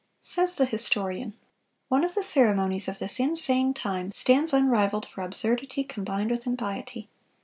[0.21, 1.35] Says the historian:
[1.87, 7.07] "One of the ceremonies of this insane time stands unrivaled for absurdity combined with impiety.